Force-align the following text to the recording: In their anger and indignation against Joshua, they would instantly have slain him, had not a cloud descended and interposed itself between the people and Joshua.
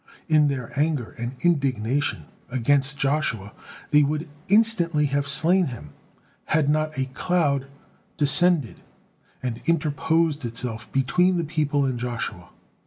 In 0.27 0.47
their 0.47 0.71
anger 0.79 1.11
and 1.19 1.35
indignation 1.41 2.25
against 2.49 2.97
Joshua, 2.97 3.53
they 3.91 4.01
would 4.01 4.27
instantly 4.47 5.05
have 5.05 5.27
slain 5.27 5.67
him, 5.67 5.91
had 6.45 6.69
not 6.69 6.97
a 6.97 7.05
cloud 7.13 7.67
descended 8.17 8.81
and 9.43 9.61
interposed 9.67 10.43
itself 10.43 10.91
between 10.91 11.37
the 11.37 11.43
people 11.43 11.85
and 11.85 11.99
Joshua. 11.99 12.49